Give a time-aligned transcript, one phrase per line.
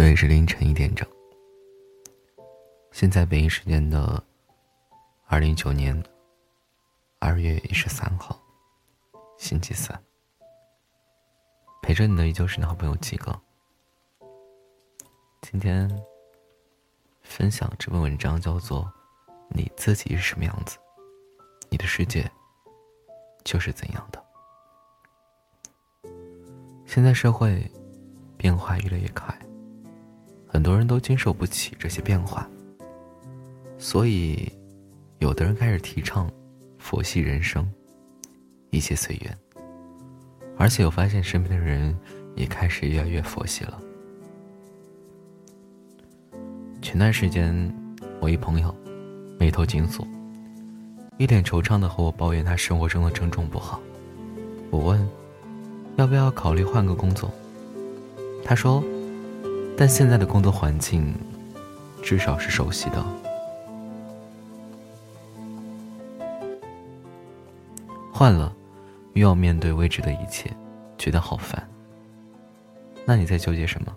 [0.00, 1.06] 这里是凌晨一点整。
[2.90, 4.24] 现在北京时间的
[5.26, 6.02] 二零一九年
[7.18, 8.40] 二月十三号，
[9.36, 10.02] 星期三。
[11.82, 13.38] 陪着你的依旧是你好朋友几个。
[15.42, 15.86] 今天
[17.20, 18.84] 分享这篇文章叫做
[19.50, 20.78] 《你自己是什么样子，
[21.68, 22.26] 你的世界
[23.44, 24.24] 就是怎样的》。
[26.86, 27.70] 现在社会
[28.38, 29.38] 变化越来越快。
[30.52, 32.44] 很多人都经受不起这些变化，
[33.78, 34.50] 所以，
[35.20, 36.28] 有的人开始提倡
[36.76, 37.70] 佛系人生，
[38.70, 39.38] 一切随缘。
[40.58, 41.96] 而且我发现身边的人
[42.34, 43.80] 也开始越来越佛系了。
[46.82, 47.72] 前段时间，
[48.18, 48.74] 我一朋友
[49.38, 50.04] 眉头紧锁，
[51.16, 53.80] 一脸惆怅的和我抱怨他生活中的种种不好。
[54.70, 55.08] 我问，
[55.94, 57.30] 要不要考虑换个工作？
[58.44, 58.82] 他说。
[59.80, 61.14] 但现在的工作环境，
[62.02, 63.02] 至少是熟悉的。
[68.12, 68.54] 换了，
[69.14, 70.54] 又要面对未知的一切，
[70.98, 71.66] 觉得好烦。
[73.06, 73.96] 那你在纠结什么？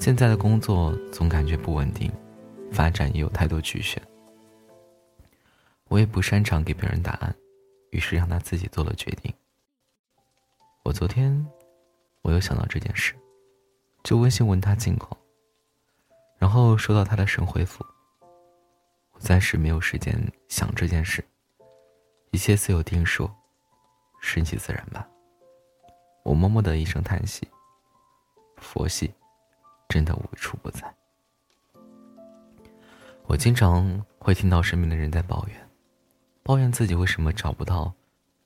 [0.00, 2.10] 现在的工作总感觉不稳定，
[2.72, 4.02] 发展也有太多局限。
[5.86, 7.32] 我也不擅长给别人答案，
[7.90, 9.32] 于是让他自己做了决定。
[10.82, 11.46] 我昨天，
[12.22, 13.14] 我又想到这件事。
[14.04, 15.18] 就微信问他近况，
[16.36, 17.82] 然后收到他的神回复。
[19.12, 20.14] 我暂时没有时间
[20.46, 21.24] 想这件事，
[22.30, 23.30] 一切自有定数，
[24.20, 25.08] 顺其自然吧。
[26.22, 27.48] 我默默的一声叹息。
[28.58, 29.12] 佛系，
[29.88, 30.94] 真的无处不在。
[33.24, 35.70] 我经常会听到身边的人在抱怨，
[36.42, 37.90] 抱怨自己为什么找不到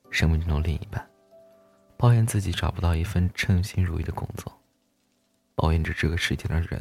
[0.09, 1.05] 生命中的另一半，
[1.97, 4.53] 抱怨自己找不到一份称心如意的工作。
[5.59, 6.81] 抱怨着这个世界的人，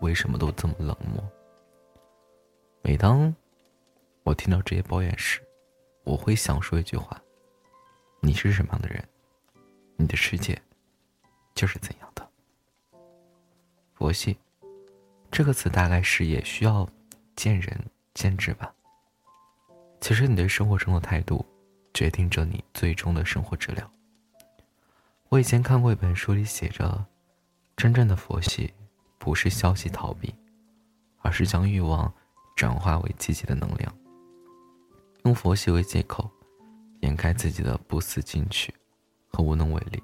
[0.00, 1.24] 为什么都这么冷漠？
[2.82, 3.32] 每当
[4.24, 5.40] 我听到这些抱怨时，
[6.02, 7.16] 我会想说一句话：
[8.20, 9.08] 你是什么样的人，
[9.96, 10.60] 你的世界
[11.54, 12.28] 就是怎样的。
[13.94, 14.36] 佛系
[15.30, 16.88] 这个词大概是也需要
[17.36, 17.80] 见仁
[18.14, 18.74] 见智吧。
[20.00, 21.46] 其实你对生活中的态度，
[21.94, 23.88] 决定着你最终的生活质量。
[25.28, 27.06] 我以前看过一本书，里写着。
[27.78, 28.74] 真正的佛系，
[29.18, 30.34] 不是消极逃避，
[31.18, 32.12] 而是将欲望
[32.56, 33.96] 转化为积极的能量。
[35.22, 36.28] 用佛系为借口，
[37.02, 38.74] 掩盖自己的不思进取
[39.28, 40.02] 和无能为力，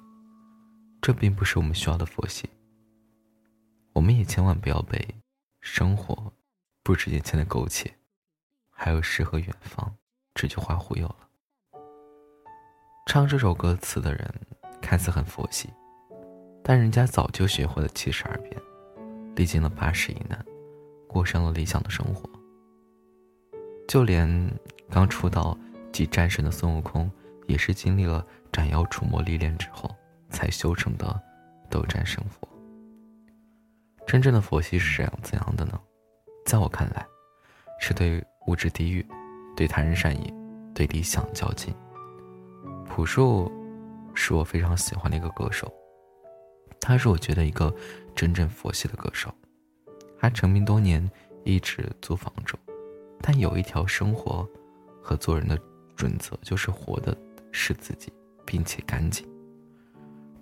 [1.01, 2.49] 这并不是我们需要的佛系。
[3.91, 5.05] 我们也千万不要被
[5.59, 6.31] “生活
[6.81, 7.93] 不止眼前的苟且，
[8.69, 9.93] 还有诗和远方”
[10.33, 11.29] 这句话忽悠了。
[13.05, 14.33] 唱这首歌词的人
[14.81, 15.69] 看似很佛系。
[16.67, 18.59] 但人家早就学会了七十二变，
[19.35, 20.43] 历经了八十一难，
[21.07, 22.27] 过上了理想的生活。
[23.87, 24.51] 就连
[24.89, 25.55] 刚出道
[25.91, 27.09] 即战神的孙悟空，
[27.45, 29.95] 也是经历了斩妖除魔历练之后，
[30.31, 31.21] 才修成的
[31.69, 32.49] 斗战胜佛。
[34.07, 35.79] 真正的佛系是怎样怎样的呢？
[36.47, 37.05] 在我看来，
[37.79, 39.05] 是对物质低欲，
[39.55, 40.33] 对他人善意，
[40.73, 41.71] 对理想较劲。
[42.87, 43.51] 朴树，
[44.15, 45.71] 是我非常喜欢的一个歌手。
[46.87, 47.73] 他是我觉得一个
[48.15, 49.33] 真正佛系的歌手，
[50.19, 51.09] 他成名多年，
[51.43, 52.53] 一直租房住，
[53.21, 54.47] 但有一条生活
[55.01, 55.59] 和做人的
[55.95, 57.17] 准则，就是活的
[57.51, 58.13] 是自己，
[58.45, 59.27] 并且干净。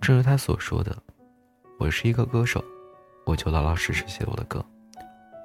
[0.02, 0.94] 正如他所说的
[1.80, 2.62] ：“我是一个歌手，
[3.25, 4.64] 我就老老实实写我的歌，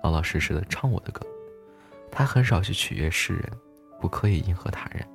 [0.03, 1.25] 老老实实的唱我的歌。”
[2.11, 3.53] 他很少去取悦世人，
[4.01, 5.07] 不刻意迎合他人，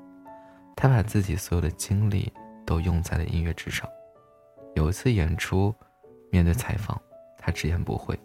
[0.78, 2.32] 他把自己所有的精力
[2.66, 3.86] 都用在了音乐之上。
[4.75, 5.73] 有一次演出，
[6.31, 7.00] 面对采访，
[7.38, 8.19] 他直言不讳，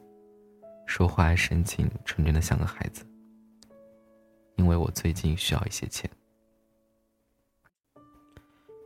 [0.87, 3.05] 说话神情纯真的像个孩子。
[4.57, 6.11] 因为我最近需要一些钱，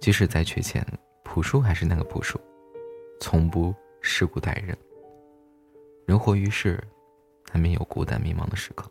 [0.01, 0.87] 即使再缺钱，
[1.23, 2.39] 朴树还是那个朴树，
[3.21, 4.77] 从不世故待人。
[6.07, 6.83] 人活于世，
[7.53, 8.91] 难免有孤单迷茫的时刻，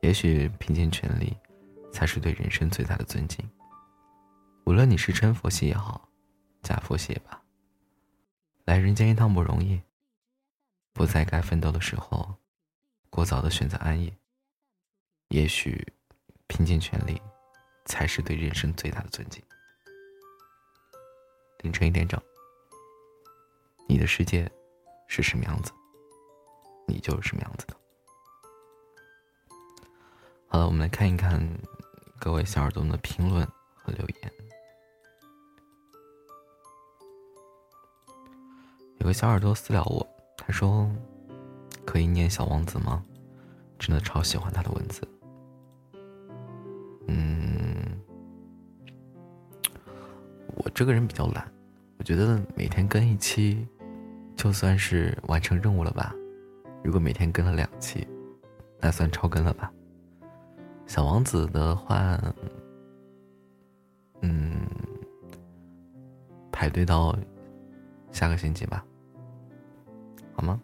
[0.00, 1.36] 也许拼尽全力，
[1.92, 3.48] 才是对人生最大的尊敬。
[4.64, 6.08] 无论你是真佛系也好，
[6.62, 7.40] 假佛系也罢。
[8.68, 9.80] 来人间一趟不容易，
[10.92, 12.34] 不在该奋斗的时候，
[13.08, 14.12] 过早的选择安逸。
[15.28, 15.90] 也许，
[16.48, 17.18] 拼尽全力，
[17.86, 19.42] 才是对人生最大的尊敬。
[21.60, 22.20] 凌晨一点整，
[23.88, 24.46] 你的世界
[25.06, 25.72] 是什么样子，
[26.86, 27.74] 你就是什么样子的。
[30.46, 31.42] 好了，我们来看一看
[32.20, 34.47] 各位小耳朵们的评论和留言。
[39.08, 40.06] 个小耳朵私聊我，
[40.36, 40.90] 他他说
[41.84, 43.04] ：“可以念《小王子》吗？”
[43.78, 45.06] 真的超喜欢他的文字。
[47.06, 48.00] 嗯，
[50.56, 51.46] 我这个人比较懒，
[51.98, 53.68] 我觉得每天更一期，
[54.34, 56.14] 就算是完成任务了吧。
[56.82, 58.08] 如果每天更了两期，
[58.80, 59.70] 那算超更了吧。
[60.86, 62.18] 小王子的话，
[64.22, 64.66] 嗯，
[66.50, 67.14] 排队到
[68.12, 68.82] 下个星期吧，
[70.38, 70.60] 好吗？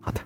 [0.00, 0.20] 好的。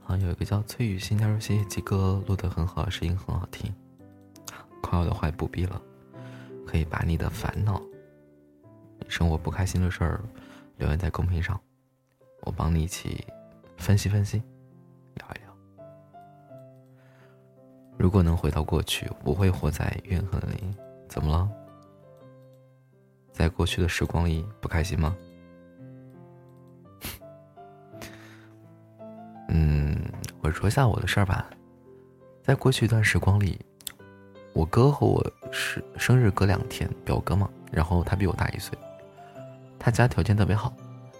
[0.00, 3.72] 好，有一个叫崔雨欣，他说：“谢谢鸡哥录的很好，声音很好听。”
[4.82, 5.80] 夸我的话也不必了，
[6.66, 7.80] 可以把你的烦恼、
[9.06, 10.20] 生活不开心的事儿
[10.78, 11.60] 留言在公屏上，
[12.40, 13.24] 我帮你一起
[13.76, 14.42] 分析分析，
[15.14, 15.56] 聊一聊。
[17.96, 20.74] 如果能回到过去，我不会活在怨恨里。
[21.08, 21.48] 怎么了？
[23.30, 25.16] 在过去的时光里不开心吗？
[30.54, 31.50] 说一下我的事儿吧。
[32.42, 33.58] 在过去一段时光里，
[34.52, 38.78] 我哥和我是生日隔两天，表哥嘛，然后他比我大一岁，
[39.78, 40.72] 他家条件特别好，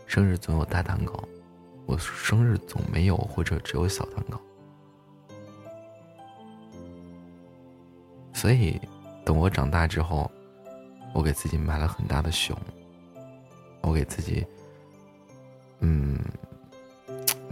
[0.07, 1.13] 生日总有大蛋糕，
[1.85, 4.41] 我生日总没有或者只有小蛋糕。
[8.33, 8.81] 所以，
[9.25, 10.31] 等我长大之后，
[11.13, 12.57] 我给自己买了很大的熊，
[13.81, 14.47] 我给自己，
[15.81, 16.19] 嗯。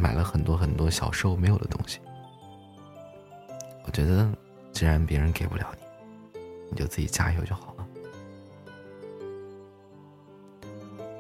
[0.03, 2.01] 买了很多很多小时候没有的东西，
[3.85, 4.29] 我觉得，
[4.73, 6.41] 既然别人给不了你，
[6.71, 7.87] 你就自己加油就好了。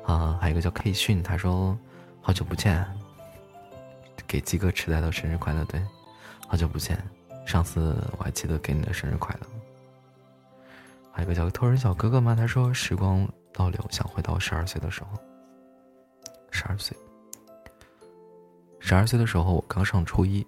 [0.04, 1.78] 啊，还有一个叫 K 训，他说
[2.20, 2.84] 好久不见，
[4.26, 5.80] 给鸡哥迟来的生日快乐，对，
[6.48, 7.00] 好久不见，
[7.46, 9.46] 上次我还记得给你的生日快乐。
[11.12, 12.34] 还有一个叫偷人小哥哥吗？
[12.34, 15.10] 他说时光倒流，想回到十二岁的时候，
[16.50, 16.96] 十二岁。
[18.84, 20.44] 十二岁的时候，我刚上初一，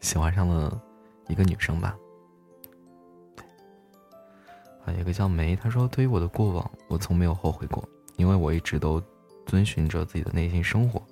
[0.00, 0.80] 喜欢上了
[1.26, 1.98] 一个女生吧。
[4.84, 9.02] 还有一个叫梅，她说：“对于我的过往，我从没有后悔过，因为我一直都
[9.46, 11.02] 遵循着自己的内心生活。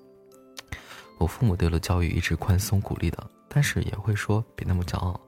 [1.19, 5.21] 我父母对了教育一直宽松鼓励的，但是也会说别那么骄傲。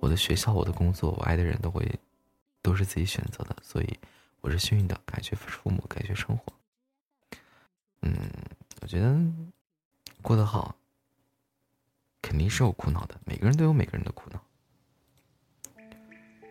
[0.00, 1.86] 我的学校、我的工作、我爱的人都会
[2.62, 3.98] 都是自己选择的，所以
[4.40, 6.44] 我是幸运的，感谢父母，感谢生活。
[8.00, 8.10] 嗯。”
[8.82, 9.14] 我觉得
[10.30, 10.76] 过得好，
[12.22, 13.20] 肯定是有苦恼的。
[13.24, 14.40] 每个人都有每个人的苦恼。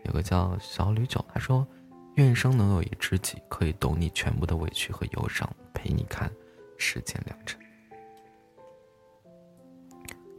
[0.04, 1.66] 有个叫小吕九，他说
[2.16, 6.30] ：“愿生能有一知己，可以懂你全部的委屈和忧伤，陪你看
[6.78, 7.58] 世间良辰。”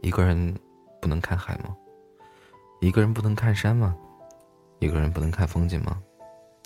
[0.03, 0.55] 一个人
[1.01, 1.75] 不能看海吗？
[2.79, 3.97] 一个人不能看山吗？
[4.77, 5.99] 一个人不能看风景吗？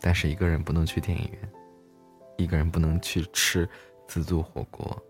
[0.01, 1.49] 但是一个人不能去电影院，
[2.35, 3.65] 一个人不能去吃
[4.09, 5.01] 自助火锅。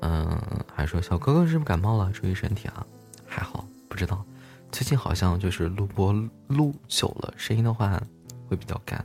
[0.00, 0.38] 嗯，
[0.74, 2.10] 还说小哥哥是不是感冒了？
[2.12, 2.86] 注意身体啊！
[3.26, 4.24] 还好，不知道，
[4.70, 6.12] 最近好像就是录播
[6.48, 8.00] 录久了，声音的话
[8.48, 9.04] 会比较干。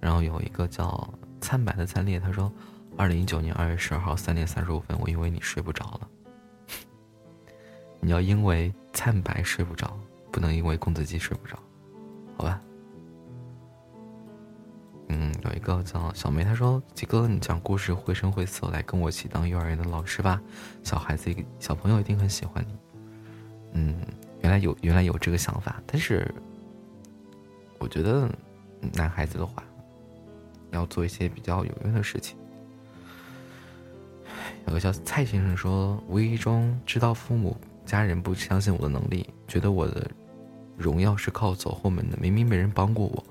[0.00, 1.08] 然后有一个叫
[1.40, 2.52] 灿白的灿烈，他说
[2.96, 6.08] ：“二零一九年二月十二号三点三十五分，我以为你睡不着了。
[8.00, 9.98] 你要因为灿白睡不着，
[10.30, 11.58] 不能因为公子鸡睡不着。”
[12.36, 12.60] 好吧，
[15.08, 20.40] 嗯，有一个叫小梅，她说：“吉哥，你讲故事绘声绘色，来跟我一起当幼儿园的老师吧，
[20.82, 22.76] 小孩子小朋友一定很喜欢你。”
[23.72, 23.94] 嗯，
[24.40, 26.32] 原来有原来有这个想法，但是
[27.78, 28.28] 我觉得
[28.94, 29.62] 男孩子的话
[30.72, 32.36] 要做一些比较有用的事情。
[34.66, 40.10] 有个叫蔡先生说：“无意中知道父母家人不相信我的能力，觉得我的。”
[40.76, 43.24] 荣耀是靠走后门的，明明没人帮过我，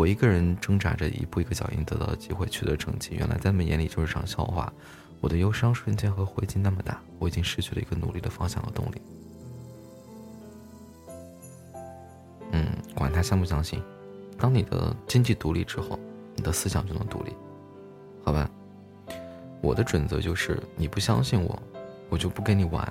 [0.00, 4.72] 我一个人挣扎着一步一个脚印得到的机会取得成绩，原来在他们眼里就是场笑话。
[5.20, 9.02] 我的忧伤瞬间和灰烬那么大，我已经失去了一个努力的方向和动力。
[12.52, 13.82] 嗯，管他相不相信，
[14.38, 15.98] 当你的经济独立之后，
[16.34, 17.36] 你的思想就能独立，
[18.24, 18.50] 好吧？
[19.60, 21.62] 我的准则就是，你不相信我，
[22.08, 22.82] 我就不跟你玩；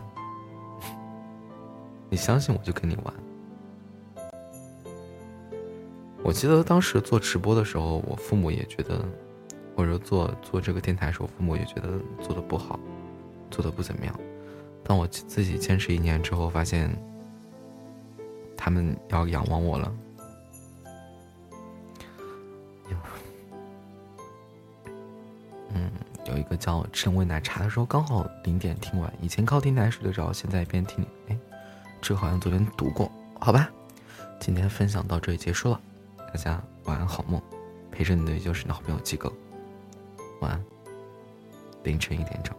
[2.07, 3.11] 你相信我就跟你玩。
[6.23, 9.03] 我记得当时做直播的时候，我父母也觉得，
[9.75, 12.79] 或者做做这个电台的时候，父母也觉得做的不好，
[13.49, 14.19] 做的不怎么样。
[14.83, 16.89] 当我自己坚持一年之后，发现
[18.55, 19.95] 他们要仰望我了。
[25.73, 25.91] 嗯，
[26.25, 29.13] 有一个叫陈味奶茶的时候，刚好零点听完。
[29.21, 31.37] 以前靠听台睡得着，现在一边听，哎，
[32.01, 33.11] 这好像昨天读过。
[33.39, 33.69] 好吧，
[34.39, 35.79] 今天分享到这里结束了，
[36.31, 37.41] 大家晚安好梦，
[37.89, 39.33] 陪着你的就是你的好朋友鸡哥，
[40.41, 40.63] 晚安，
[41.83, 42.55] 凌晨一点整。